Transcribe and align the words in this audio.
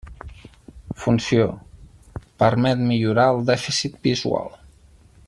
Funció: 1.01 1.43
permet 2.45 2.83
millorar 2.87 3.29
el 3.37 3.47
dèficit 3.51 4.03
visual. 4.09 4.53